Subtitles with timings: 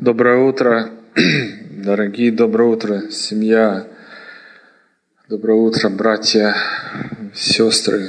[0.00, 0.90] Доброе утро,
[1.70, 3.88] дорогие, доброе утро, семья.
[5.28, 6.54] Доброе утро, братья,
[7.34, 8.08] сестры.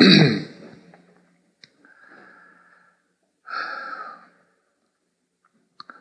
[0.00, 0.02] У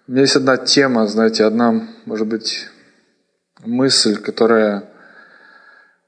[0.07, 2.69] меня есть одна тема, знаете, одна, может быть,
[3.59, 4.89] мысль, которая,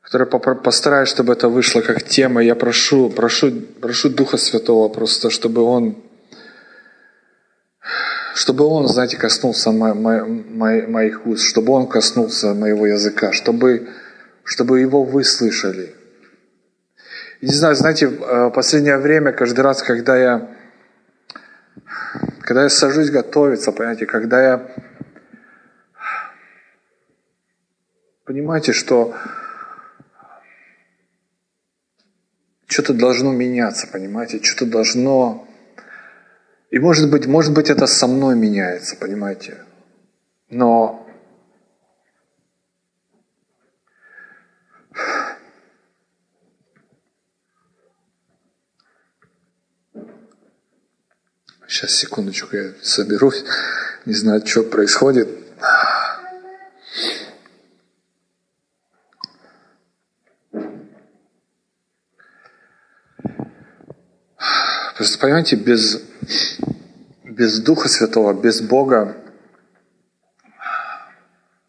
[0.02, 2.42] которая постараюсь, чтобы это вышло как тема.
[2.42, 6.09] Я прошу, прошу, прошу Духа Святого просто, чтобы Он
[8.40, 13.90] чтобы Он, знаете, коснулся мо- мо- мо- моих уст, чтобы Он коснулся моего языка, чтобы,
[14.46, 15.94] чтобы Его вы слышали.
[17.42, 20.56] И не знаю, знаете, в э, последнее время, каждый раз, когда я,
[22.40, 24.72] когда я сажусь готовиться, понимаете, когда я,
[28.24, 29.18] понимаете, что
[32.68, 35.49] что-то должно меняться, понимаете, что-то должно
[36.70, 39.64] и может быть, может быть, это со мной меняется, понимаете?
[40.50, 41.06] Но
[51.68, 53.46] Сейчас, секундочку, я соберусь.
[54.06, 55.30] Не знаю, что происходит.
[64.98, 66.09] Просто понимаете, без,
[67.24, 69.18] без Духа Святого, без Бога,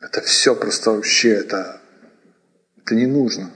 [0.00, 1.80] это все просто вообще, это,
[2.78, 3.50] это не нужно.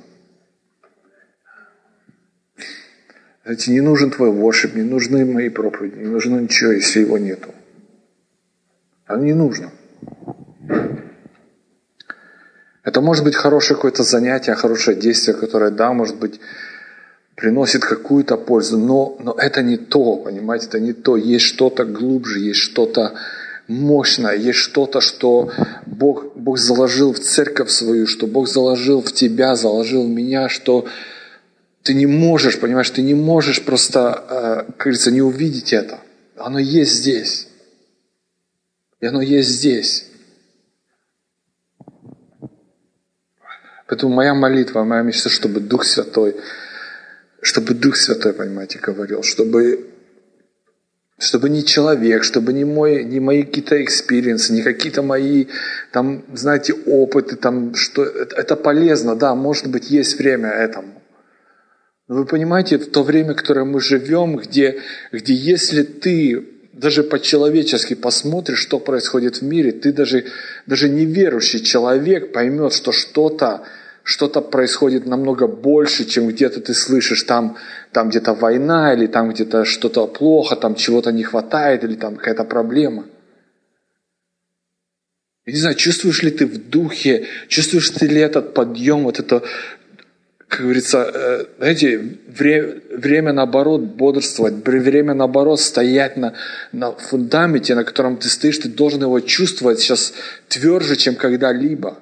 [3.45, 7.55] Знаете, не нужен твой воршип, не нужны мои проповеди, не нужно ничего, если его нету.
[9.07, 9.71] Оно не нужно.
[12.83, 16.41] Это может быть хорошее какое-то занятие, хорошее действие, которое, да, может быть,
[17.35, 21.17] приносит какую-то пользу, но, но это не то, понимаете, это не то.
[21.17, 23.15] Есть что-то глубже, есть что-то
[23.67, 25.51] мощное, есть что-то, что
[25.87, 30.87] Бог, Бог заложил в церковь свою, что Бог заложил в тебя, заложил в меня, что
[31.83, 36.01] ты не можешь, понимаешь, ты не можешь просто, э, как говорится, не увидеть это.
[36.37, 37.49] Оно есть здесь.
[39.01, 40.07] И оно есть здесь.
[43.87, 46.37] Поэтому моя молитва, моя мечта, чтобы Дух Святой
[47.45, 49.91] чтобы Дух Святой, понимаете, говорил, чтобы,
[51.19, 55.47] чтобы не человек, чтобы не, мой, не мои какие-то experience ы, не какие-то мои,
[55.93, 61.03] там, знаете, опыты, там, что это, это полезно, да, может быть, есть время этому.
[62.09, 64.81] Но вы понимаете, в то время, в которое мы живем, где,
[65.13, 70.25] где если ты даже по-человечески посмотришь, что происходит в мире, ты даже,
[70.67, 73.65] даже неверующий человек поймет, что что-то
[74.05, 77.57] что-то происходит намного больше, чем где-то ты слышишь, там,
[77.91, 82.45] там где-то война, или там где-то что-то плохо, там чего-то не хватает, или там какая-то
[82.45, 83.07] проблема.
[85.47, 89.43] Я не знаю, чувствуешь ли ты в духе, чувствуешь ты ли этот подъем, вот это,
[90.49, 96.35] как говорится, э, знаете, время, время наоборот бодрствовать, время наоборот стоять на,
[96.73, 100.13] на фундаменте, на котором ты стоишь, ты должен его чувствовать сейчас
[100.49, 101.99] тверже, чем когда-либо.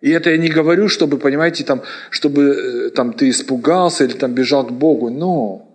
[0.00, 4.32] И это я не говорю, чтобы, понимаете, там, чтобы э, там, ты испугался или там
[4.32, 5.68] бежал к Богу, но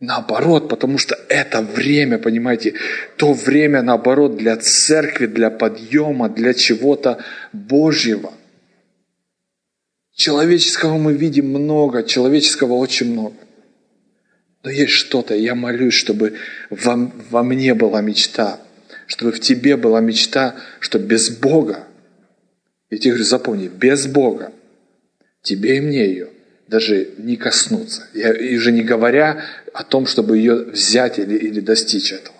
[0.00, 2.74] наоборот, потому что это время, понимаете,
[3.16, 8.34] то время, наоборот, для церкви, для подъема, для чего-то Божьего.
[10.14, 13.36] Человеческого мы видим много, человеческого очень много.
[14.62, 16.34] Но есть что-то, я молюсь, чтобы
[16.68, 18.60] во, во мне была мечта,
[19.06, 21.86] чтобы в тебе была мечта, что без Бога
[22.90, 24.52] я тебе говорю, запомни, без Бога
[25.42, 26.28] тебе и мне ее
[26.68, 28.08] даже не коснуться.
[28.12, 32.36] Я, и уже не говоря о том, чтобы ее взять или, или достичь этого.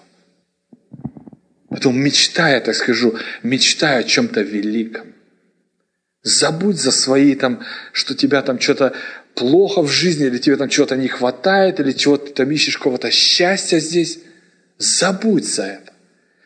[1.68, 5.14] Поэтому мечтая, так скажу, мечтая о чем-то великом.
[6.22, 8.94] Забудь за свои там, что тебя там что-то
[9.34, 13.78] плохо в жизни, или тебе там чего-то не хватает, или чего-то там ищешь какого-то счастья
[13.78, 14.18] здесь.
[14.78, 15.92] Забудь за это.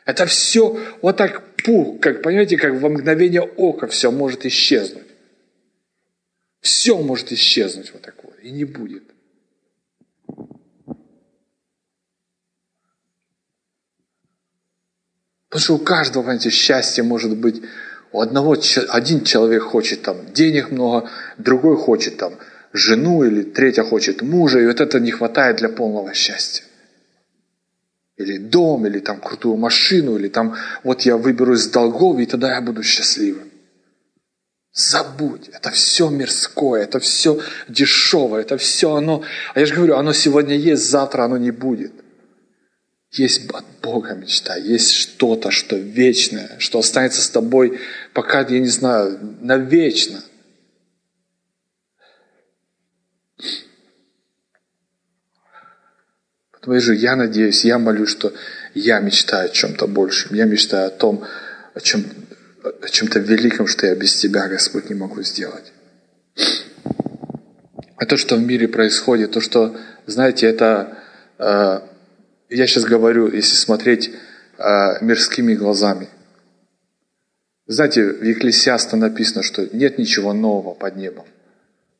[0.05, 5.07] Это все вот так пух, как, понимаете, как во мгновение ока все может исчезнуть.
[6.61, 9.05] Все может исчезнуть вот такое, и не будет.
[15.49, 17.62] Потому что у каждого, понимаете, счастье может быть
[18.12, 18.57] у одного,
[18.89, 22.35] один человек хочет там денег много, другой хочет там
[22.73, 26.65] жену или третья хочет мужа, и вот это не хватает для полного счастья
[28.20, 32.55] или дом, или там крутую машину, или там вот я выберусь из долгов, и тогда
[32.55, 33.50] я буду счастливым.
[34.72, 39.22] Забудь, это все мирское, это все дешевое, это все оно,
[39.55, 41.93] а я же говорю, оно сегодня есть, завтра оно не будет.
[43.11, 47.81] Есть от Бога мечта, есть что-то, что вечное, что останется с тобой,
[48.14, 50.23] пока, я не знаю, навечно.
[56.61, 58.35] Поэтому я же, я надеюсь, я молюсь, что
[58.75, 60.37] я мечтаю о чем-то большем.
[60.37, 61.25] Я мечтаю о том,
[61.75, 62.05] о, чем,
[62.62, 65.73] о чем-то великом, что я без Тебя, Господь, не могу сделать.
[67.97, 69.75] А то, что в мире происходит, то, что,
[70.07, 70.99] знаете, это,
[71.39, 71.81] э,
[72.51, 74.11] я сейчас говорю, если смотреть
[74.59, 76.09] э, мирскими глазами.
[77.67, 81.25] Знаете, в Екклесиаста написано, что нет ничего нового под небом.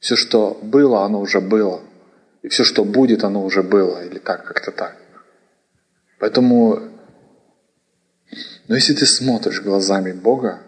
[0.01, 1.81] Все, что было, оно уже было.
[2.43, 4.05] И все, что будет, оно уже было.
[4.05, 4.97] Или так, как-то так.
[6.19, 6.91] Поэтому,
[8.69, 10.63] но если ты смотришь глазами Бога,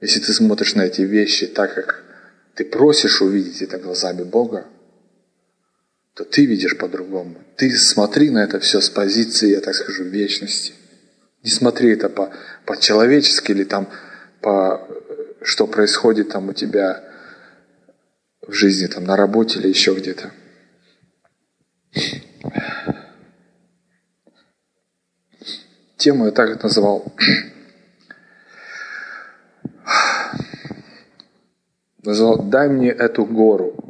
[0.00, 2.04] если ты смотришь на эти вещи так, как
[2.54, 4.66] ты просишь увидеть это глазами Бога,
[6.14, 7.36] то ты видишь по-другому.
[7.56, 10.74] Ты смотри на это все с позиции, я так скажу, вечности.
[11.42, 12.32] Не смотри это по,
[12.66, 13.88] по-человечески или там
[14.40, 14.86] по
[15.44, 17.04] что происходит там у тебя
[18.46, 20.32] в жизни, там на работе или еще где-то.
[25.96, 27.04] Тему я так называл
[32.04, 33.83] назвал «Дай мне эту гору».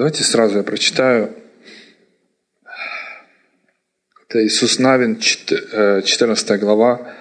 [0.00, 1.36] Давайте сразу я прочитаю.
[4.26, 7.14] Это Иисус Навин, 14 э, глава,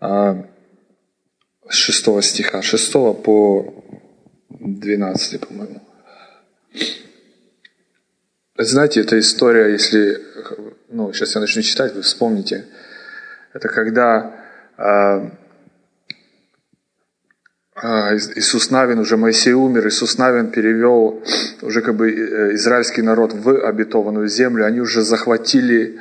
[0.00, 0.46] а,
[1.68, 2.92] с 6 стиха, 6
[3.22, 3.84] по
[4.48, 5.86] 12, по-моему.
[8.56, 10.22] Знаете, эта история, если,
[10.88, 12.64] ну, сейчас я начну читать, вы вспомните.
[13.52, 14.42] Это когда
[14.78, 15.30] э,
[17.84, 21.22] Иисус Навин, уже Моисей умер, Иисус Навин перевел
[21.60, 26.00] уже как бы э, израильский народ в обетованную землю, они уже захватили,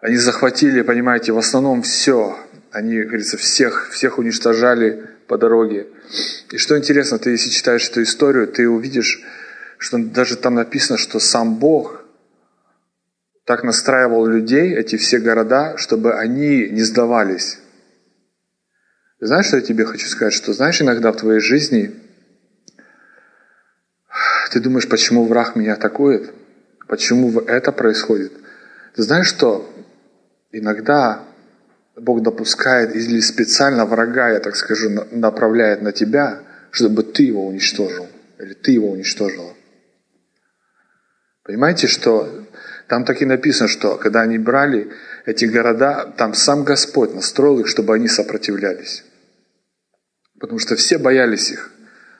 [0.00, 2.38] они захватили, понимаете, в основном все,
[2.70, 5.86] они, говорится, всех, всех уничтожали по дороге.
[6.50, 9.22] И что интересно, ты если читаешь эту историю, ты увидишь,
[9.76, 12.02] что даже там написано, что сам Бог
[13.44, 17.58] так настраивал людей, эти все города, чтобы они не сдавались.
[19.26, 20.34] Знаешь, что я тебе хочу сказать?
[20.34, 21.94] Что знаешь, иногда в твоей жизни
[24.50, 26.30] ты думаешь, почему враг меня атакует?
[26.88, 28.34] Почему это происходит?
[28.94, 29.74] Ты знаешь, что
[30.52, 31.24] иногда
[31.96, 38.06] Бог допускает или специально врага, я так скажу, направляет на тебя, чтобы ты его уничтожил.
[38.38, 39.54] Или ты его уничтожила.
[41.44, 42.46] Понимаете, что
[42.88, 44.92] там так и написано, что когда они брали
[45.24, 49.02] эти города, там сам Господь настроил их, чтобы они сопротивлялись.
[50.44, 51.70] Потому что все боялись их.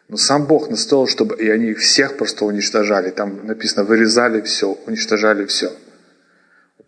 [0.09, 3.11] Но сам Бог настроил, чтобы и они их всех просто уничтожали.
[3.11, 5.71] Там написано, вырезали все, уничтожали все.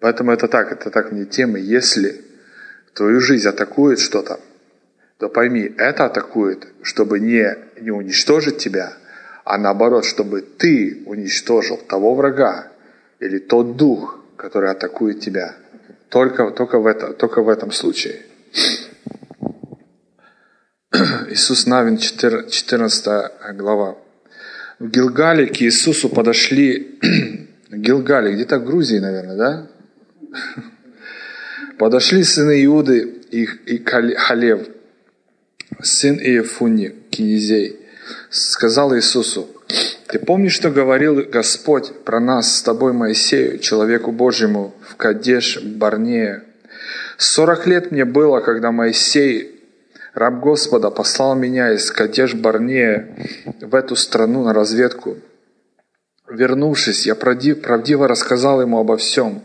[0.00, 1.58] Поэтому это так, это так мне тема.
[1.58, 2.24] Если
[2.94, 4.40] твою жизнь атакует что-то,
[5.18, 8.94] то пойми, это атакует, чтобы не, не уничтожить тебя,
[9.44, 12.68] а наоборот, чтобы ты уничтожил того врага
[13.20, 15.54] или тот дух, который атакует тебя.
[16.08, 18.22] Только, только, в, это, только в этом случае.
[21.36, 23.98] Иисус Навин, 14 глава.
[24.78, 26.98] В Гилгале к Иисусу подошли,
[27.70, 29.66] Гилгале, где-то в Грузии, наверное, да?
[31.78, 34.66] Подошли сыны Иуды и, и Халев,
[35.82, 37.80] сын Иефуни, князей,
[38.30, 39.46] сказал Иисусу,
[40.06, 46.44] «Ты помнишь, что говорил Господь про нас с тобой, Моисею, человеку Божьему, в Кадеш, Барнея?
[47.18, 49.55] Сорок лет мне было, когда Моисей,
[50.16, 53.08] раб Господа, послал меня из Кадеш, Барнея
[53.60, 55.16] в эту страну на разведку.
[56.28, 59.42] Вернувшись, я правдиво рассказал ему обо всем.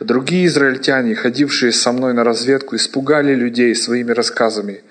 [0.00, 4.82] Другие израильтяне, ходившие со мной на разведку, испугали людей своими рассказами.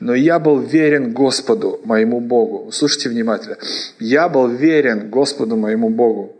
[0.00, 2.70] Но я был верен Господу, моему Богу.
[2.72, 3.56] Слушайте внимательно.
[3.98, 6.37] Я был верен Господу, моему Богу.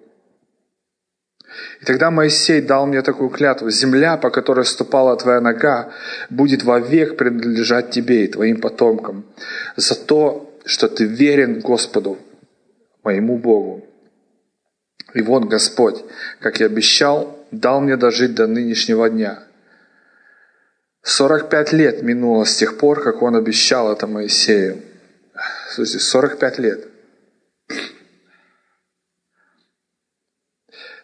[1.89, 3.71] Тогда Моисей дал мне такую клятву.
[3.71, 5.91] Земля, по которой ступала твоя нога,
[6.29, 9.25] будет вовек принадлежать тебе и твоим потомкам.
[9.75, 12.19] За то, что ты верен Господу,
[13.03, 13.87] моему Богу.
[15.15, 16.05] И вот Господь,
[16.41, 19.45] как и обещал, дал мне дожить до нынешнего дня.
[21.05, 24.83] 45 лет минуло с тех пор, как он обещал это Моисею.
[25.71, 26.89] Слушайте, 45 лет.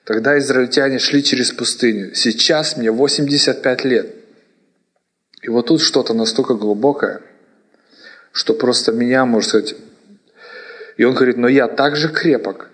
[0.05, 2.15] Тогда израильтяне шли через пустыню.
[2.15, 4.15] Сейчас мне 85 лет.
[5.43, 7.23] И вот тут что-то настолько глубокое,
[8.33, 9.75] что просто меня, можно сказать...
[10.97, 12.71] И он говорит, но я так же крепок,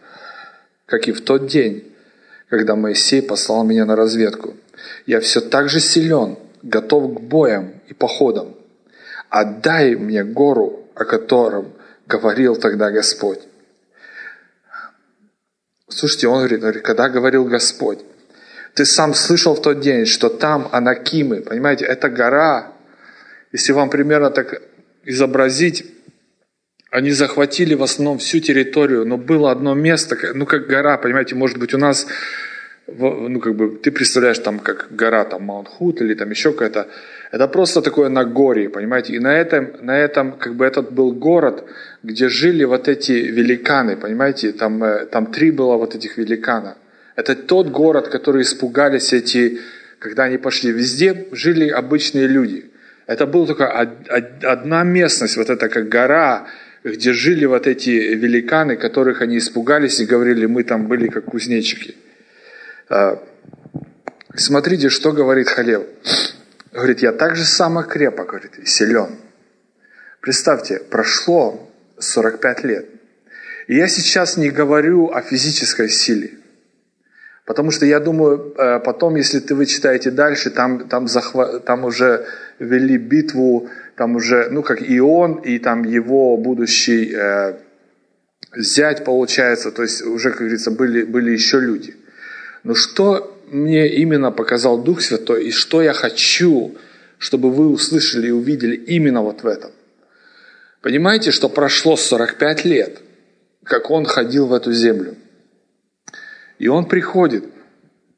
[0.85, 1.91] как и в тот день,
[2.51, 4.55] когда Моисей послал меня на разведку.
[5.07, 8.55] Я все так же силен, готов к боям и походам.
[9.31, 11.73] Отдай мне гору, о котором
[12.07, 13.41] говорил тогда Господь.
[15.91, 17.99] Слушайте, он говорит, когда говорил Господь,
[18.75, 22.73] ты сам слышал в тот день, что там Анакимы, понимаете, это гора.
[23.53, 24.63] Если вам примерно так
[25.05, 25.85] изобразить,
[26.91, 31.59] они захватили в основном всю территорию, но было одно место, ну как гора, понимаете, может
[31.59, 32.07] быть у нас,
[32.87, 36.89] ну как бы ты представляешь там как гора, там Маунт Худ или там еще какая-то,
[37.31, 41.65] это просто такое Нагорье, понимаете, и на этом, на этом как бы этот был город,
[42.03, 46.77] где жили вот эти великаны, понимаете, там, э, там три было вот этих великана.
[47.15, 49.61] Это тот город, который испугались эти,
[50.01, 50.73] когда они пошли.
[50.73, 52.71] Везде жили обычные люди.
[53.07, 53.69] Это была только
[54.43, 56.49] одна местность, вот эта как гора,
[56.83, 61.95] где жили вот эти великаны, которых они испугались и говорили, мы там были как кузнечики.
[62.89, 63.23] А,
[64.35, 65.83] смотрите, что говорит Халев.
[66.73, 69.19] Говорит, я так же само крепок, говорит, силен.
[70.21, 72.87] Представьте, прошло 45 лет.
[73.67, 76.31] И я сейчас не говорю о физической силе.
[77.45, 81.59] Потому что я думаю, э, потом, если ты вы читаете дальше, там, там, захва...
[81.59, 82.27] там уже
[82.61, 87.55] вели битву, там уже, ну, как и он, и там его будущий э,
[88.57, 91.97] зять, получается, то есть уже, как говорится, были, были еще люди.
[92.63, 96.77] Но что мне именно показал Дух Святой, и что я хочу,
[97.19, 99.71] чтобы вы услышали и увидели именно вот в этом.
[100.83, 103.01] Понимаете, что прошло 45 лет,
[103.65, 105.17] как он ходил в эту землю.
[106.59, 107.45] И он приходит.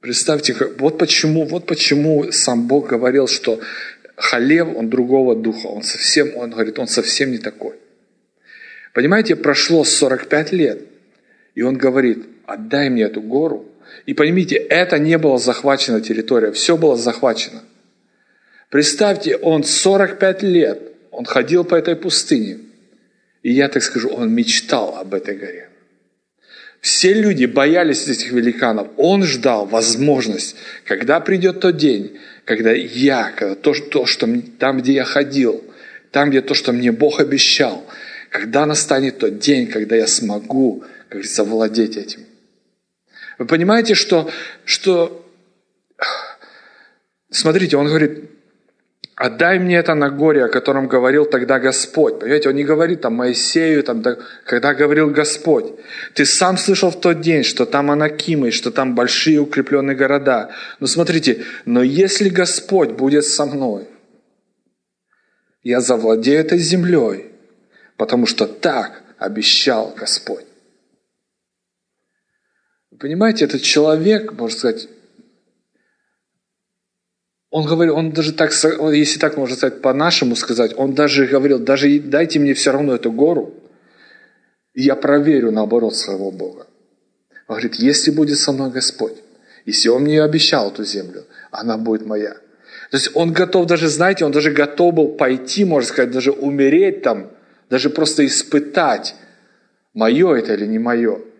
[0.00, 3.60] Представьте, вот почему, вот почему сам Бог говорил, что
[4.16, 7.74] Халев, он другого духа, он совсем, он говорит, он совсем не такой.
[8.94, 10.82] Понимаете, прошло 45 лет,
[11.54, 13.66] и он говорит, отдай мне эту гору.
[14.06, 17.62] И поймите, это не была захвачена территория, все было захвачено.
[18.70, 22.58] Представьте, он 45 лет он ходил по этой пустыне.
[23.42, 25.68] И я так скажу, он мечтал об этой горе.
[26.80, 28.88] Все люди боялись этих великанов.
[28.96, 34.26] Он ждал возможность, когда придет тот день, когда я, когда то, то, что
[34.58, 35.62] там, где я ходил,
[36.10, 37.86] там, где то, что мне Бог обещал,
[38.30, 42.20] когда настанет тот день, когда я смогу, как говорится, владеть этим.
[43.42, 44.30] Вы понимаете, что,
[44.64, 45.26] что...
[47.28, 48.30] Смотрите, он говорит,
[49.16, 52.20] отдай мне это на горе, о котором говорил тогда Господь.
[52.20, 54.04] Понимаете, он не говорит там Моисею, там,
[54.44, 55.72] когда говорил Господь.
[56.14, 60.50] Ты сам слышал в тот день, что там Анакимы, что там большие укрепленные города.
[60.78, 63.88] Но смотрите, но если Господь будет со мной,
[65.64, 67.32] я завладею этой землей,
[67.96, 70.44] потому что так обещал Господь.
[73.02, 74.88] Понимаете, этот человек, можно сказать,
[77.50, 81.98] он говорил, он даже так, если так можно сказать, по-нашему сказать, он даже говорил, даже
[81.98, 83.54] дайте мне все равно эту гору,
[84.74, 86.68] и я проверю наоборот своего Бога.
[87.48, 89.16] Он говорит, если будет со мной Господь,
[89.66, 92.34] если Он мне обещал эту землю, она будет моя.
[92.92, 97.02] То есть он готов даже, знаете, он даже готов был пойти, можно сказать, даже умереть
[97.02, 97.32] там,
[97.68, 99.16] даже просто испытать,
[99.92, 101.31] мое это или не мое.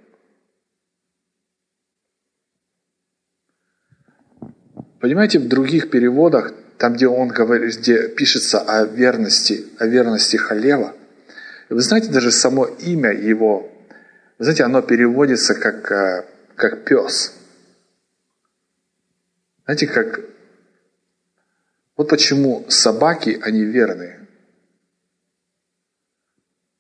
[5.03, 10.95] Понимаете, в других переводах, там, где он говорит, где пишется о верности, о верности Халева,
[11.69, 13.69] вы знаете, даже само имя его,
[14.39, 17.35] вы знаете, оно переводится как, э, как пес.
[19.65, 20.21] Знаете, как...
[21.97, 24.21] Вот почему собаки, они верные.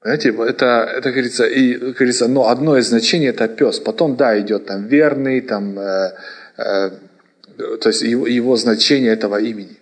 [0.00, 3.80] Знаете, это, это говорится, и, говорится, но одно из значений это пес.
[3.80, 6.14] Потом, да, идет там верный, там э,
[6.56, 6.90] э,
[7.80, 9.76] то есть его, его значение этого имени.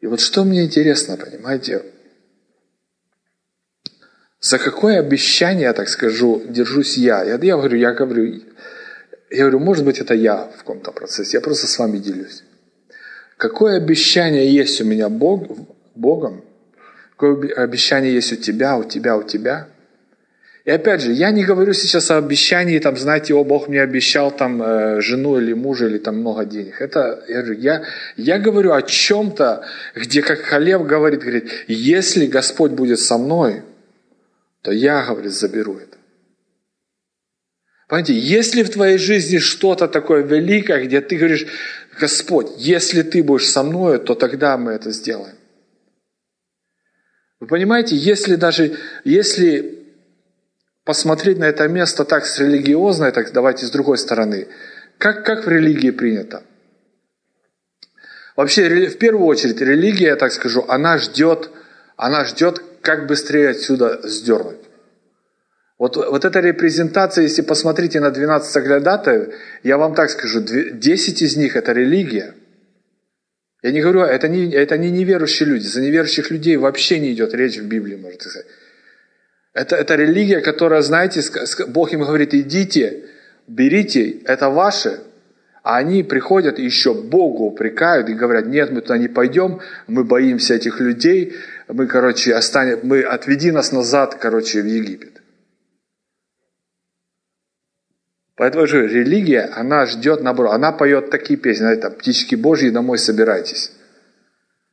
[0.00, 1.84] И вот что мне интересно, понимаете,
[4.40, 7.24] за какое обещание, я так скажу, держусь я?
[7.24, 8.40] Я, я говорю, я говорю,
[9.30, 12.44] я говорю, может быть, это я в каком-то процессе, я просто с вами делюсь.
[13.36, 15.46] Какое обещание есть у меня Бог,
[15.94, 16.44] Богом?
[17.16, 19.68] Какое обещание есть у тебя, у тебя, у тебя–
[20.68, 24.30] и опять же, я не говорю сейчас о обещании, там, знаете, о, Бог мне обещал
[24.30, 26.82] там э, жену или мужа, или там много денег.
[26.82, 27.84] Это, я, говорю, я,
[28.18, 33.62] я говорю о чем-то, где, как Халев говорит, говорит, если Господь будет со мной,
[34.60, 35.96] то я, говорит, заберу это.
[37.88, 41.46] Понимаете, если в твоей жизни что-то такое великое, где ты говоришь,
[41.98, 45.36] Господь, если ты будешь со мной, то тогда мы это сделаем.
[47.40, 49.78] Вы понимаете, если даже, если
[50.88, 54.48] посмотреть на это место так с религиозной, так давайте с другой стороны,
[54.96, 56.42] как, как в религии принято?
[58.36, 61.50] Вообще, в первую очередь, религия, я так скажу, она ждет,
[61.98, 64.64] она ждет, как быстрее отсюда сдернуть.
[65.78, 71.36] Вот, вот эта репрезентация, если посмотрите на 12 соглядатаев, я вам так скажу, 10 из
[71.36, 72.34] них– это религия.
[73.62, 75.66] Я не говорю, это не, это не неверующие люди.
[75.66, 78.46] За неверующих людей вообще не идет речь в Библии, можно сказать.
[79.58, 81.20] Это, это религия, которая, знаете,
[81.66, 83.06] Бог им говорит, идите,
[83.48, 85.00] берите, это ваше.
[85.64, 90.04] А они приходят и еще Богу упрекают и говорят, нет, мы туда не пойдем, мы
[90.04, 91.34] боимся этих людей,
[91.66, 95.22] мы, короче, останем, мы отведи нас назад, короче, в Египет.
[98.36, 100.52] Поэтому же религия, она ждет наоборот.
[100.52, 103.72] Она поет такие песни, там, птички Божьи, домой собирайтесь.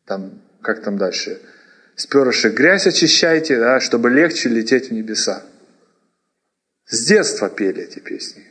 [0.06, 1.42] Там, как там дальше?
[1.96, 5.44] С перышек грязь очищайте, да, чтобы легче лететь в небеса.
[6.88, 8.44] С детства пели эти песни.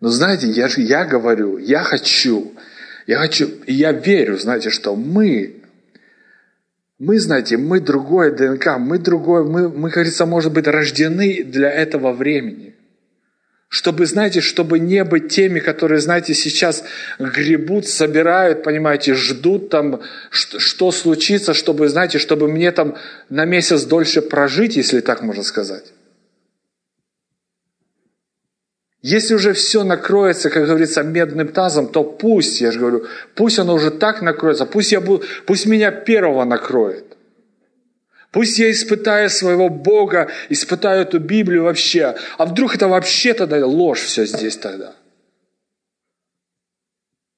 [0.00, 2.54] Но знаете, я, же, я говорю, я хочу,
[3.06, 5.58] я хочу, и я верю, знаете, что мы
[6.98, 12.12] мы, знаете, мы другое ДНК, мы другое, мы, мы, говорится, может быть, рождены для этого
[12.12, 12.74] времени.
[13.68, 16.84] Чтобы, знаете, чтобы не быть теми, которые, знаете, сейчас
[17.18, 22.96] гребут, собирают, понимаете, ждут там, что, что случится, чтобы, знаете, чтобы мне там
[23.28, 25.84] на месяц дольше прожить, если так можно сказать.
[29.02, 33.74] Если уже все накроется, как говорится, медным тазом, то пусть, я же говорю, пусть оно
[33.74, 37.17] уже так накроется, пусть, я буду, пусть меня первого накроет.
[38.38, 42.14] Пусть я испытаю своего Бога, испытаю эту Библию вообще.
[42.36, 44.94] А вдруг это вообще тогда ложь все здесь тогда?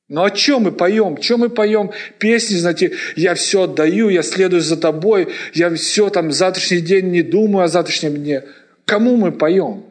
[0.09, 1.17] Но о чем мы поем?
[1.17, 6.33] Чем мы поем песни, знаете, я все отдаю, я следую за тобой, я все там
[6.33, 8.45] завтрашний день не думаю о завтрашнем дне.
[8.85, 9.87] Кому мы поем?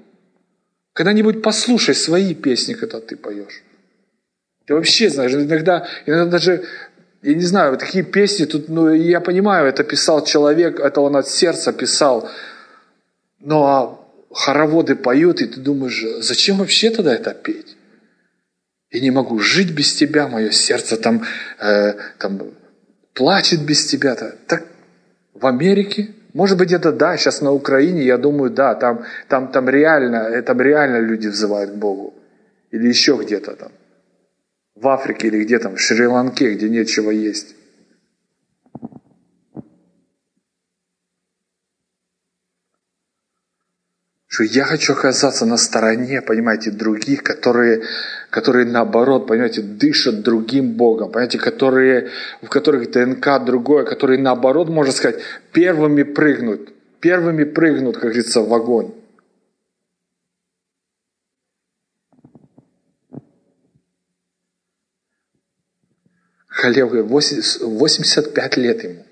[0.93, 3.63] Когда-нибудь послушай свои песни, когда ты поешь.
[4.67, 6.65] Ты вообще знаешь, иногда, иногда даже,
[7.22, 11.16] я не знаю, вот такие песни, тут, ну, я понимаю, это писал человек, это он
[11.16, 12.30] от сердца писал,
[13.40, 14.00] но а
[14.34, 17.76] хороводы поют, и ты думаешь, зачем вообще тогда это петь?
[18.92, 21.24] Я не могу жить без тебя, мое сердце там,
[21.60, 22.42] э, там
[23.14, 24.14] плачет без тебя.
[24.14, 24.36] -то.
[24.48, 24.64] Так
[25.34, 29.68] в Америке может быть, это да, сейчас на Украине, я думаю, да, там, там, там,
[29.68, 32.14] реально, там реально люди взывают к Богу.
[32.72, 33.72] Или еще где-то там.
[34.82, 37.56] В Африке или где там, в Шри-Ланке, где нечего есть.
[44.28, 47.84] Что я хочу оказаться на стороне, понимаете, других, которые
[48.30, 52.10] которые наоборот, понимаете, дышат другим Богом, понимаете, которые,
[52.42, 55.20] в которых ДНК другое, которые наоборот, можно сказать,
[55.52, 58.94] первыми прыгнут, первыми прыгнут, как говорится, в огонь.
[66.60, 69.06] Халев, 85 лет ему.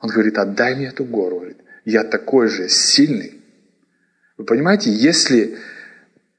[0.00, 1.36] Он говорит, отдай мне эту гору.
[1.36, 3.40] Говорит, я такой же сильный.
[4.36, 5.56] Вы понимаете, если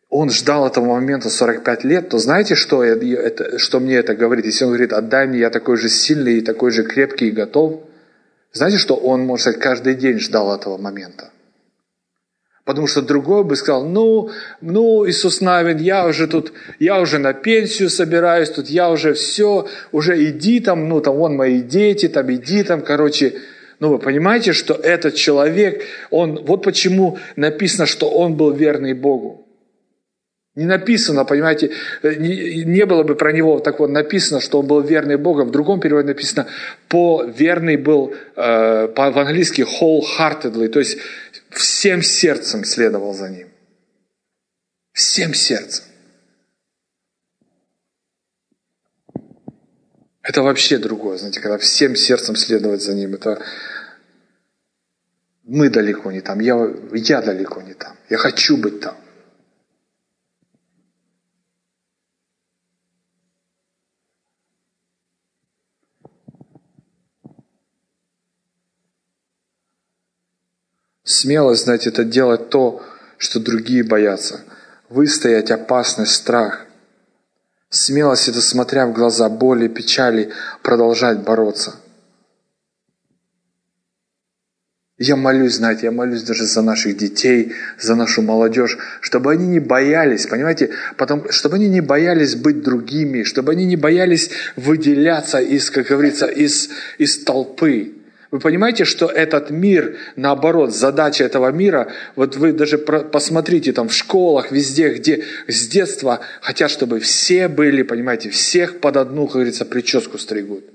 [0.10, 4.46] он ждал этого момента 45 лет, то знаете, что, это, что мне это говорит?
[4.46, 7.82] Если он говорит, отдай мне, я такой же сильный и такой же крепкий и готов,
[8.54, 11.32] знаете, что он, может сказать, каждый день ждал этого момента?
[12.66, 17.34] Потому что другой бы сказал, ну, ну, Иисус Навин, я уже тут, я уже на
[17.34, 22.34] пенсию собираюсь, тут я уже все, уже иди там, ну, там, вон мои дети, там,
[22.34, 23.36] иди там, короче.
[23.80, 29.46] Ну, вы понимаете, что этот человек, он, вот почему написано, что он был верный Богу.
[30.56, 34.80] Не написано, понимаете, не, не было бы про него так вот написано, что он был
[34.80, 35.44] верный Богу.
[35.44, 36.48] В другом переводе написано,
[36.88, 40.98] по верный был э, по-английски wholeheartedly, то есть
[41.58, 43.50] всем сердцем следовал за ним.
[44.94, 45.86] Всем сердцем.
[50.22, 53.46] Это вообще другое, знаете, когда всем сердцем следовать за ним, это
[55.44, 56.56] мы далеко не там, я,
[56.94, 58.98] я далеко не там, я хочу быть там.
[71.26, 72.84] Смелость, знаете, это делать то,
[73.18, 74.42] что другие боятся.
[74.90, 76.68] Выстоять опасность, страх.
[77.72, 80.30] Смелость– это, смотря в глаза боли, печали,
[80.62, 81.78] продолжать бороться.
[85.00, 89.60] Я молюсь, знаете, я молюсь даже за наших детей, за нашу молодежь, чтобы они не
[89.60, 95.72] боялись, понимаете, потом, чтобы они не боялись быть другими, чтобы они не боялись выделяться из,
[95.72, 98.05] как говорится, из, из толпы.
[98.32, 103.94] Вы понимаете, что этот мир, наоборот, задача этого мира, вот вы даже посмотрите там в
[103.94, 109.66] школах, везде, где с детства хотят, чтобы все были, понимаете, всех под одну, как говорится,
[109.66, 110.66] прическу стригут.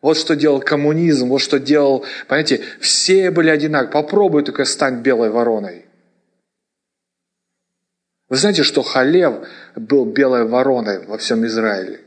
[0.00, 3.92] Вот что делал коммунизм, вот что делал, понимаете, все были одинаковы.
[3.92, 5.86] Попробуй только стань белой вороной.
[8.28, 12.00] Вы знаете, что Халев был белой вороной во всем Израиле?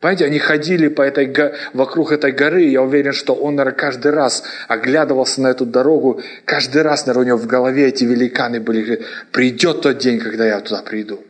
[0.00, 1.30] Понимаете, они ходили по этой,
[1.74, 7.04] вокруг этой горы, я уверен, что он, каждый раз оглядывался на эту дорогу, каждый раз,
[7.04, 11.22] наверное, у него в голове эти великаны были, придет тот день, когда я туда приду.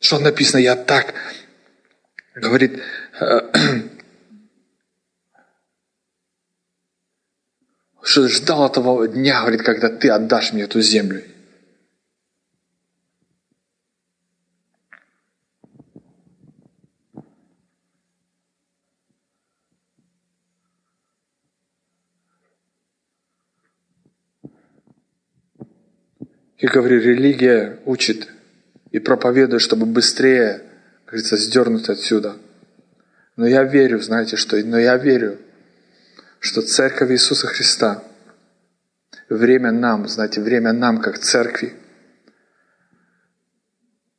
[0.00, 1.12] Что написано, я так,
[2.34, 2.82] говорит,
[3.20, 3.40] э,
[8.02, 11.22] что ждал этого дня, говорит, когда ты отдашь мне эту землю.
[26.58, 28.28] Я говорю, религия учит
[28.90, 30.62] и проповедует, чтобы быстрее,
[31.04, 32.36] как говорится, сдернуть отсюда.
[33.36, 35.38] Но я верю, знаете что, но я верю,
[36.38, 38.04] что Церковь Иисуса Христа,
[39.28, 41.74] время нам, знаете, время нам, как Церкви.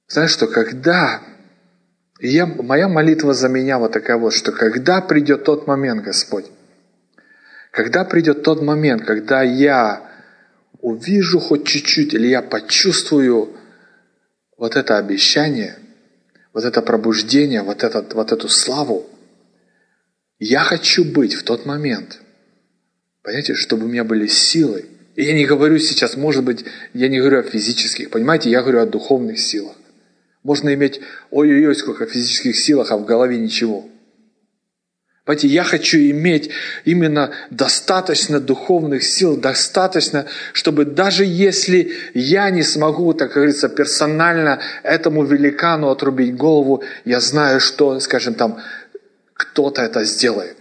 [0.07, 1.21] Знаешь что, когда
[2.19, 6.45] я, моя молитва за меня вот такая вот, что когда придет тот момент, Господь,
[7.71, 10.09] когда придет тот момент, когда я
[10.85, 13.57] увижу хоть чуть-чуть, или я почувствую
[14.55, 15.79] вот это обещание,
[16.53, 19.09] вот это пробуждение, вот, этот, вот эту славу,
[20.37, 22.19] я хочу быть в тот момент,
[23.23, 24.85] понимаете, чтобы у меня были силы.
[25.15, 28.81] И я не говорю сейчас, может быть, я не говорю о физических, понимаете, я говорю
[28.81, 29.75] о духовных силах.
[30.43, 33.89] Можно иметь ой-ой-ой, сколько физических силах, а в голове ничего.
[35.25, 36.51] Понимаете, я хочу иметь
[36.85, 45.23] именно достаточно духовных сил, достаточно, чтобы даже если я не смогу, так говорится, персонально этому
[45.23, 48.59] великану отрубить голову, я знаю, что, скажем там,
[49.33, 50.57] кто-то это сделает.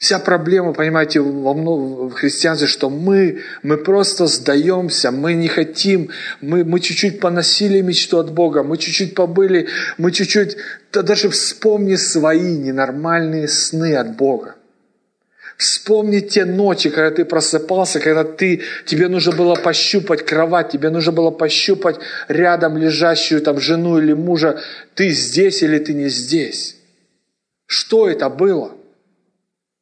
[0.00, 6.08] Вся проблема, понимаете, во много, в христианстве, что мы, мы просто сдаемся, мы не хотим,
[6.40, 10.56] мы, мы чуть-чуть поносили мечту от Бога, мы чуть-чуть побыли, мы чуть-чуть,
[10.90, 14.54] да даже вспомни свои ненормальные сны от Бога.
[15.58, 21.12] Вспомни те ночи, когда ты просыпался, когда ты, тебе нужно было пощупать кровать, тебе нужно
[21.12, 21.96] было пощупать
[22.28, 24.62] рядом лежащую там жену или мужа.
[24.94, 26.76] Ты здесь или ты не здесь?
[27.66, 28.79] Что это было?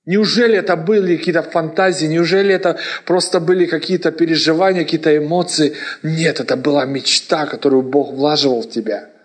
[0.09, 2.07] Неужели это были какие-то фантазии?
[2.07, 5.75] Неужели это просто были какие-то переживания, какие-то эмоции?
[6.03, 9.11] Нет, это была мечта, которую Бог влаживал в тебя–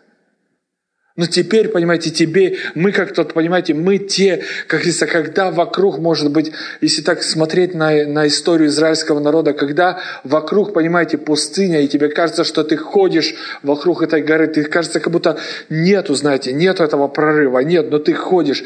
[1.16, 6.32] но теперь, понимаете, тебе, мы как тот, понимаете, мы те, как говорится, когда вокруг, может
[6.32, 12.10] быть, если так смотреть на, на историю израильского народа, когда вокруг, понимаете, пустыня, и тебе
[12.10, 15.38] кажется, что ты ходишь вокруг этой горы, ты кажется, как будто
[15.70, 18.64] нету, знаете, нету этого прорыва, нет, но ты ходишь.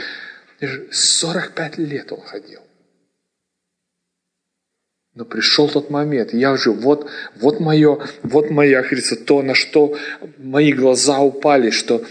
[0.59, 2.61] 45 лет он ходил.
[5.13, 9.97] Но пришел тот момент, я уже, вот, вот мое, вот моя, говорится, то, на что
[10.37, 12.05] мои глаза упали, что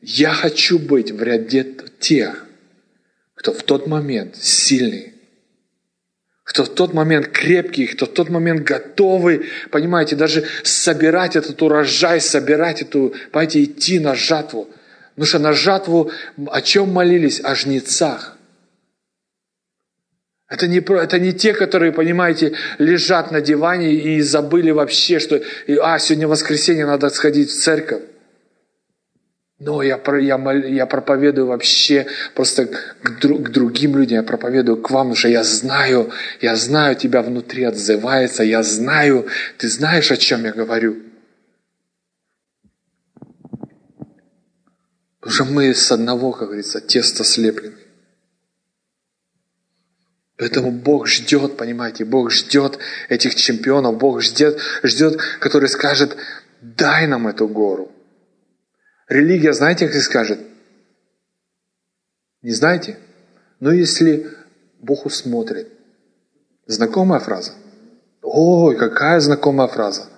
[0.00, 1.64] я хочу быть в ряде
[2.00, 2.44] тех,
[3.34, 5.14] кто в тот момент сильный,
[6.42, 12.20] кто в тот момент крепкий, кто в тот момент готовый, понимаете, даже собирать этот урожай,
[12.20, 14.68] собирать эту, понимаете, идти на жатву.
[15.14, 16.10] Потому что на жатву
[16.46, 17.40] о чем молились?
[17.44, 18.36] О жнецах.
[20.48, 25.40] Это не, это не те, которые, понимаете, лежат на диване и забыли вообще, что
[25.80, 28.02] а, сегодня воскресенье, надо сходить в церковь.
[29.58, 35.06] Но я, я, я проповедую вообще просто к, к другим людям, я проповедую к вам,
[35.06, 40.44] потому что я знаю, я знаю, тебя внутри отзывается, я знаю, ты знаешь, о чем
[40.44, 40.96] я говорю.
[45.22, 47.76] Потому что мы с одного, как говорится, теста слеплены.
[50.36, 56.16] Поэтому Бог ждет, понимаете, Бог ждет этих чемпионов, Бог ждет, ждет, который скажет,
[56.60, 57.92] дай нам эту гору.
[59.08, 60.40] Религия, знаете, как скажет?
[62.42, 62.98] Не знаете?
[63.60, 64.26] Но если
[64.80, 65.68] Бог усмотрит.
[66.66, 67.52] Знакомая фраза?
[68.22, 70.08] Ой, какая знакомая фраза.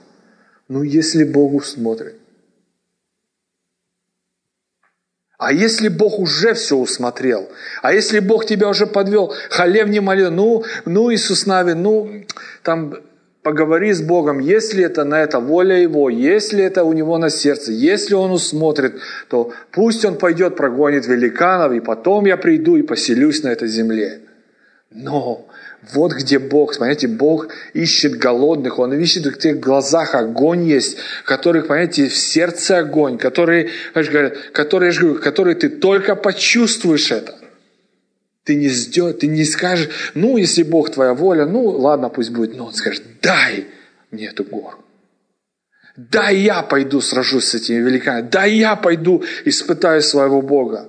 [0.69, 2.24] Ну, если Бог усмотрит.
[5.39, 7.49] А если Бог уже все усмотрел?
[7.83, 9.35] А если Бог тебя уже подвел?
[9.51, 12.25] Халев не молил, ну, ну, Иисус Нави, ну,
[12.63, 12.95] там,
[13.43, 17.73] поговори с Богом, если это на это воля Его, если это у Него на сердце,
[17.73, 23.43] если Он усмотрит, то пусть Он пойдет, прогонит великанов, и потом я приду и поселюсь
[23.43, 24.21] на этой земле.
[24.91, 25.47] Но
[25.93, 26.75] вот где Бог.
[26.75, 32.79] Смотрите, Бог ищет голодных, Он ищет в тех глазах огонь есть, которых, понимаете, в сердце
[32.79, 37.35] огонь, которые, которые, которые ты только почувствуешь это.
[38.45, 42.55] Ты не сделаешь, ты не скажешь, ну, если Бог твоя воля, ну, ладно, пусть будет.
[42.57, 43.67] Но Он скажет, дай
[44.11, 44.79] мне эту гору.
[45.97, 48.29] Да, я пойду сражусь с этими великанами.
[48.29, 50.89] Да, я пойду испытаю своего Бога.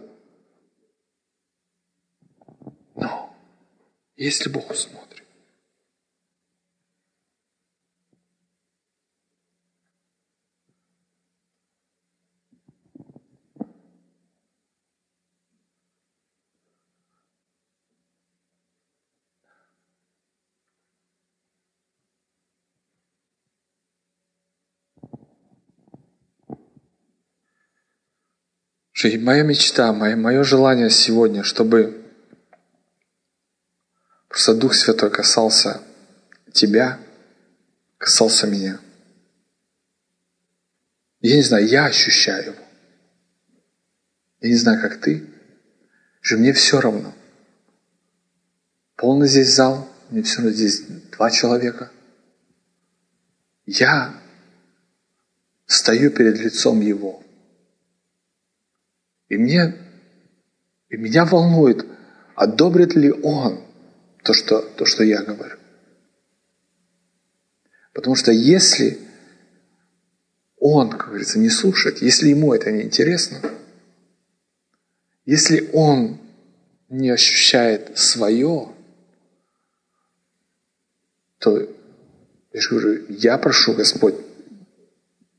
[4.16, 5.06] Если Бог усмотрит.
[29.20, 32.05] Моя мечта, мое, мое желание сегодня, чтобы
[34.46, 35.82] Просто Дух Святой касался
[36.54, 37.00] тебя,
[37.98, 38.80] касался меня.
[41.20, 42.64] Я не знаю, я ощущаю его.
[44.42, 45.28] Я не знаю, как ты.
[46.22, 47.16] Же мне все равно.
[48.96, 50.82] Полный здесь зал, мне все равно здесь
[51.18, 51.92] два человека.
[53.66, 54.14] Я
[55.66, 57.24] стою перед лицом Его.
[59.28, 59.74] И мне,
[60.90, 61.84] и меня волнует,
[62.36, 63.65] одобрит ли Он
[64.26, 65.56] то, что, то, что я говорю.
[67.94, 68.98] Потому что если
[70.58, 73.40] он, как говорится, не слушает, если ему это не интересно,
[75.26, 76.20] если он
[76.90, 78.74] не ощущает свое,
[81.38, 81.60] то
[82.52, 84.16] я же говорю, я прошу, Господь,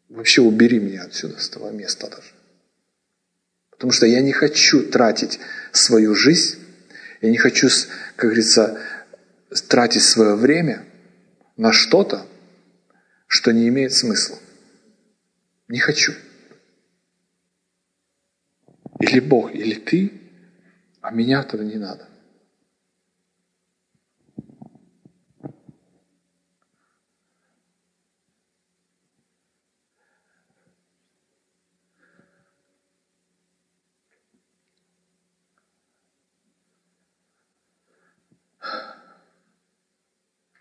[0.09, 2.33] вообще убери меня отсюда, с того места даже.
[3.71, 5.41] Потому что я не хочу тратить
[5.73, 6.66] свою жизнь
[7.21, 7.69] я не хочу,
[8.17, 8.81] как говорится,
[9.69, 10.85] тратить свое время
[11.57, 12.27] на что-то,
[13.27, 14.39] что не имеет смысла.
[15.69, 16.13] Не хочу.
[19.01, 20.21] Или Бог, или ты,
[21.01, 22.09] а меня тогда не надо.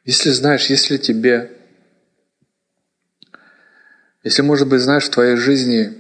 [0.06, 1.52] Если знаешь, если тебе,
[4.24, 5.98] если, может быть, знаешь, в твоей жизни,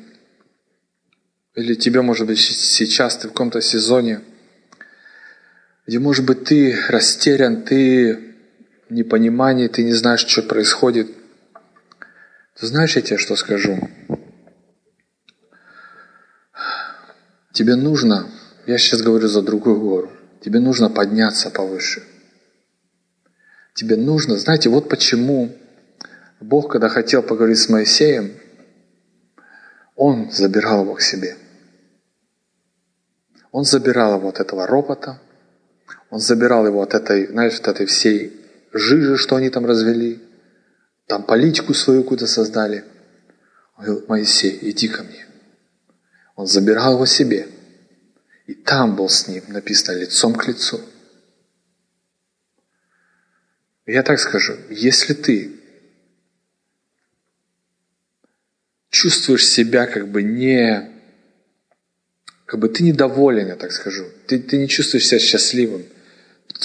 [1.55, 4.21] или тебе, может быть, сейчас ты в каком-то сезоне,
[5.87, 8.35] где, может быть, ты растерян, ты
[8.89, 11.09] в непонимании, ты не знаешь, что происходит,
[12.59, 13.89] то знаешь, я тебе что скажу?
[17.53, 18.29] Тебе нужно,
[18.67, 22.03] я сейчас говорю за другую гору, тебе нужно подняться повыше–
[23.75, 24.37] тебе нужно.
[24.37, 25.55] Знаете, вот почему
[26.39, 28.31] Бог, когда хотел поговорить с Моисеем,
[29.95, 31.35] Он забирал его к себе.
[33.51, 35.21] Он забирал его от этого робота,
[36.09, 38.33] он забирал его от этой, знаешь, от этой всей
[38.73, 40.21] жижи, что они там развели,
[41.07, 42.83] там политику свою куда создали.
[43.77, 45.25] Он говорил, Моисей, иди ко мне.
[46.35, 47.47] Он забирал его себе.
[48.45, 50.81] И там был с ним написано лицом к лицу–
[53.85, 55.51] я так скажу, если ты
[58.89, 60.89] чувствуешь себя как бы не,
[62.45, 65.85] как бы ты недоволен, я так скажу, ты, ты не чувствуешь себя счастливым,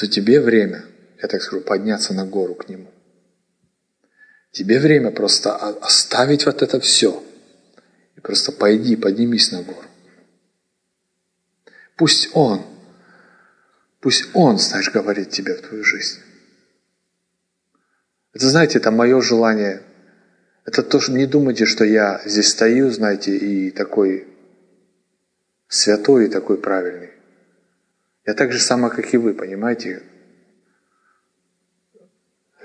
[0.00, 0.87] то тебе время,
[1.20, 2.90] я так скажу, подняться на гору к нему.
[4.50, 7.22] Тебе время просто оставить вот это все.
[8.16, 9.87] И просто пойди, поднимись на гору.
[11.96, 12.64] Пусть Он,
[14.00, 16.20] пусть Он, знаешь, говорит тебе в твою жизнь.
[18.33, 19.83] Это, знаете, это мое желание.
[20.64, 24.29] Это то, что не думайте, что я здесь стою, знаете, и такой
[25.69, 27.11] святой, и такой правильный.
[28.25, 30.03] Я так же само, как и вы, понимаете,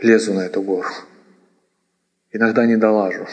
[0.01, 0.89] лезу на эту гору.
[2.31, 3.27] Иногда не долажу.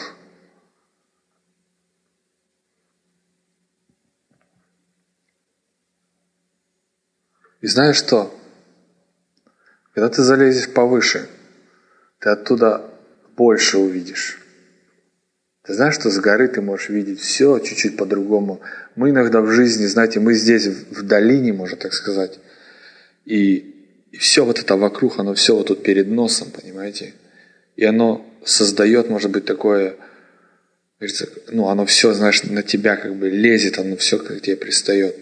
[7.61, 8.33] И знаешь что?
[9.93, 11.29] Когда ты залезешь повыше–
[12.23, 12.89] ты оттуда
[13.35, 14.39] больше увидишь.
[15.65, 18.61] Ты знаешь, что с горы ты можешь видеть все чуть-чуть по-другому.
[18.95, 22.39] Мы иногда в жизни, знаете, мы здесь в долине, можно так сказать,
[23.25, 27.13] и, и все вот это вокруг, оно все вот тут перед носом, понимаете?
[27.75, 29.97] И оно создает, может быть, такое,
[31.51, 35.17] ну, оно все, знаешь, на тебя как бы лезет, оно все к тебе пристает.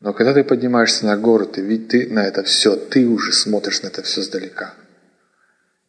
[0.00, 3.82] Но когда ты поднимаешься на гору, ты, ведь ты на это все, ты уже смотришь
[3.82, 4.74] на это все сдалека.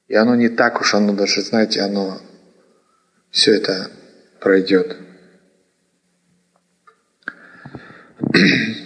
[0.08, 2.20] И оно не так уж, оно даже, знаете, оно
[3.32, 3.90] все это
[4.40, 4.98] пройдет.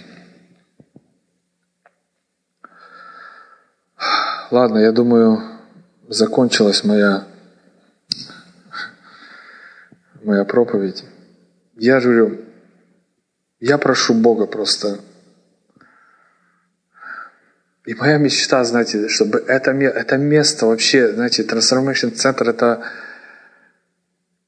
[4.50, 5.42] Ладно, я думаю,
[6.08, 7.26] закончилась моя,
[10.22, 11.04] моя проповедь.
[11.76, 12.40] Я говорю,
[13.60, 15.00] я прошу Бога просто.
[17.90, 22.84] И моя мечта, знаете, чтобы это, это место вообще, знаете, Transformation Center, это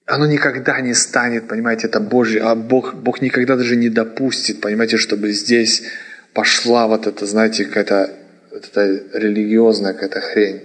[0.07, 4.97] оно никогда не станет, понимаете, это Божье, а Бог, Бог никогда даже не допустит, понимаете,
[4.97, 5.83] чтобы здесь
[6.35, 8.17] пошла вот эта, знаете, какая-то
[8.53, 10.63] вот эта религиозная какая-то хрень.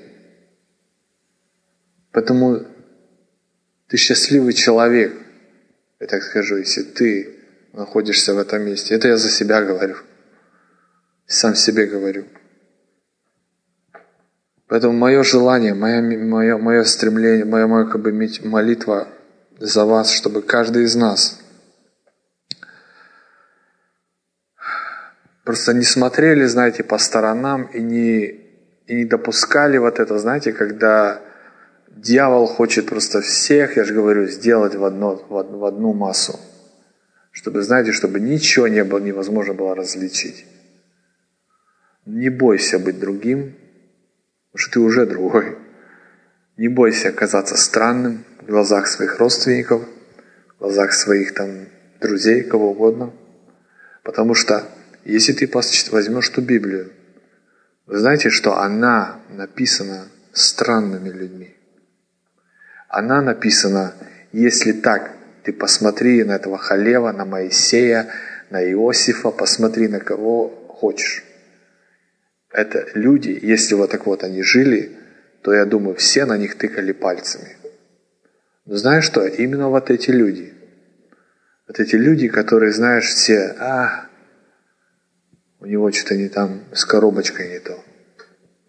[2.11, 2.61] Поэтому
[3.87, 5.15] ты счастливый человек,
[5.99, 7.39] я так скажу, если ты
[7.73, 8.93] находишься в этом месте.
[8.93, 9.95] Это я за себя говорю.
[11.25, 12.27] Сам себе говорю.
[14.67, 18.11] Поэтому мое желание, мое, мое, мое стремление, моя, моя как бы
[18.43, 19.07] молитва
[19.59, 21.39] за вас, чтобы каждый из нас
[25.47, 28.25] просто не смотрели, знаете, по сторонам и не,
[28.87, 31.21] и не допускали вот это, знаете, когда
[31.87, 36.37] дьявол хочет просто всех, я же говорю, сделать в, одно, в одну массу.
[37.31, 40.45] Чтобы, знаете, чтобы ничего не было, невозможно было различить.
[42.05, 43.55] Не бойся быть другим,
[44.57, 45.57] что ты уже другой.
[46.57, 49.83] Не бойся оказаться странным в глазах своих родственников,
[50.55, 51.67] в глазах своих там
[52.01, 53.13] друзей, кого угодно.
[54.03, 54.63] Потому что
[55.05, 55.49] если ты
[55.91, 56.91] возьмешь ту Библию,
[57.85, 61.55] вы знаете, что она написана странными людьми.
[62.89, 63.93] Она написана,
[64.31, 68.07] если так, ты посмотри на этого Халева, на Моисея,
[68.49, 71.23] на Иосифа, посмотри на кого хочешь.
[72.51, 74.97] Это люди, если вот так вот они жили,
[75.41, 77.57] то я думаю, все на них тыкали пальцами.
[78.65, 79.25] Но знаешь что?
[79.25, 80.53] Именно вот эти люди.
[81.67, 84.07] Вот эти люди, которые, знаешь, все, а,
[85.59, 87.83] у него что-то не там, с коробочкой не то.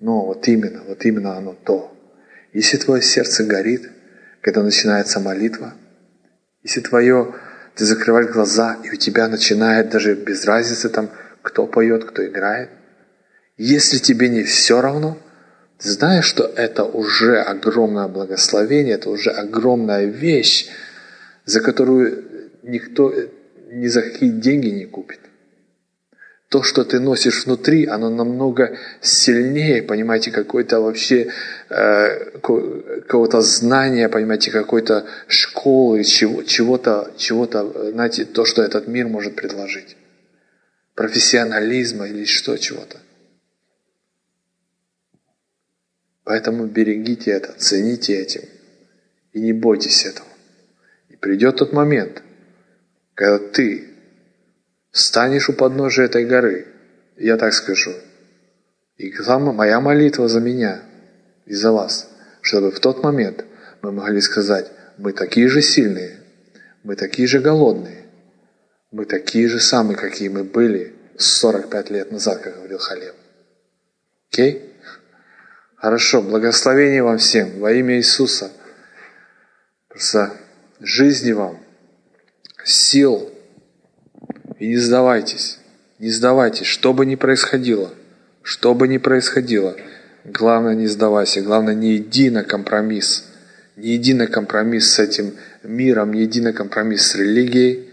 [0.00, 1.96] Но вот именно, вот именно оно то.
[2.52, 3.90] Если твое сердце горит,
[4.40, 5.74] когда начинается молитва–
[6.62, 7.34] если твое,
[7.76, 11.10] ты закрываешь глаза, и у тебя начинает даже без разницы там,
[11.42, 12.70] кто поет, кто играет.
[13.58, 15.18] Если тебе не все равно,
[15.78, 20.68] ты знаешь, что это уже огромное благословение, это уже огромная вещь,
[21.44, 22.24] за которую
[22.62, 23.12] никто
[23.70, 25.20] ни за какие деньги не купит
[26.48, 31.30] то, что ты носишь внутри, оно намного сильнее, понимаете, какое-то вообще
[31.68, 39.36] э, какого-то знания, понимаете, какой-то школы, чего, чего-то, чего-то, знаете, то, что этот мир может
[39.36, 39.96] предложить.
[40.94, 42.96] Профессионализма или что, чего-то.
[46.28, 48.42] Поэтому берегите это, цените этим
[49.32, 50.28] и не бойтесь этого.
[51.08, 52.22] И придет тот момент,
[53.14, 53.94] когда ты
[54.92, 56.66] станешь у подножия этой горы,
[57.16, 57.94] я так скажу.
[58.98, 59.10] И
[59.54, 60.82] моя молитва за меня
[61.46, 62.10] и за вас,
[62.42, 63.46] чтобы в тот момент
[63.80, 66.18] мы могли сказать, мы такие же сильные,
[66.82, 68.04] мы такие же голодные,
[68.90, 73.14] мы такие же самые, какие мы были 45 лет назад, как говорил Халев.
[74.30, 74.74] Окей?
[75.80, 78.50] Хорошо, благословение вам всем во имя Иисуса.
[79.88, 80.32] Просто
[80.80, 81.60] жизни вам,
[82.64, 83.30] сил,
[84.58, 85.60] и не сдавайтесь,
[86.00, 87.92] не сдавайтесь, что бы ни происходило,
[88.42, 89.76] что бы ни происходило.
[90.24, 93.24] Главное, не сдавайся, главное, не иди на компромисс.
[93.76, 97.90] Не иди на компромисс с этим миром, не иди на компромисс с религией.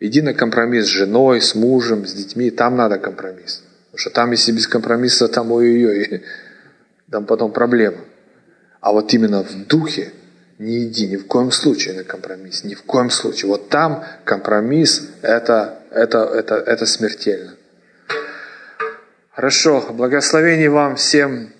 [0.00, 2.50] Иди на компромисс с женой, с мужем, с детьми.
[2.50, 3.62] Там надо компромисс.
[3.86, 6.24] Потому что там, если без компромисса, там ой-ой-ой,
[7.10, 7.98] там потом проблема.
[8.80, 10.12] А вот именно в духе–
[10.58, 13.48] не иди ни в коем случае на компромисс, ни в коем случае.
[13.50, 17.54] Вот там компромисс это, это, это, это смертельно.
[19.32, 21.50] Хорошо, благословений вам всем.